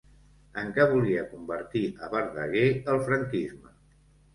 [0.61, 2.67] En què volia convertir a Verdaguer
[2.97, 3.77] el franquisme?